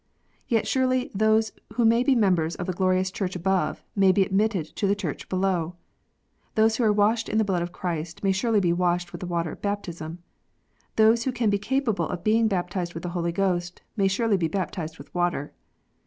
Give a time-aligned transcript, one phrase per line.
[0.47, 4.65] Yet surely those who may be members of the glorious Church above, may be admitted
[4.77, 5.75] to the Church below!
[6.55, 9.27] Those who are washed with the blood of Christ, may surely be washed with the
[9.27, 10.17] water of baptism!
[10.95, 14.47] Those who can be capable of being baptized with the Holy Ghost, may surely be
[14.47, 15.53] baptized with water